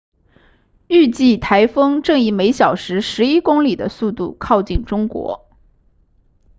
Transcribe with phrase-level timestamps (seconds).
[0.87, 5.47] 预计台风正以每小时十一公里的速度靠近中国